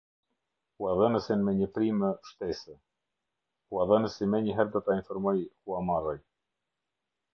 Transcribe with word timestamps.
Huadhënësin 0.83 1.43
me 1.49 1.53
një 1.59 1.67
primë 1.75 2.09
shtesë. 2.29 2.73
Huadhënësi 3.75 4.31
menjëherë 4.37 4.75
do 4.77 4.83
ta 4.89 4.97
informojë 5.03 5.45
Huamarri. 5.51 6.19